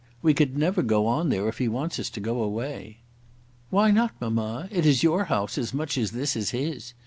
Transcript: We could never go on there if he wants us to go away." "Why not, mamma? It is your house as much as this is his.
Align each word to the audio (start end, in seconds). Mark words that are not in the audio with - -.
We 0.23 0.33
could 0.33 0.57
never 0.57 0.81
go 0.81 1.05
on 1.05 1.29
there 1.29 1.47
if 1.47 1.59
he 1.59 1.67
wants 1.67 1.99
us 1.99 2.09
to 2.09 2.19
go 2.19 2.41
away." 2.41 3.01
"Why 3.69 3.91
not, 3.91 4.19
mamma? 4.19 4.67
It 4.71 4.83
is 4.83 5.03
your 5.03 5.25
house 5.25 5.59
as 5.59 5.75
much 5.75 5.95
as 5.95 6.09
this 6.09 6.35
is 6.35 6.49
his. 6.49 6.95